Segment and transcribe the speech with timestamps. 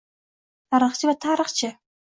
[0.75, 1.73] Tarixchi va «tarixchi»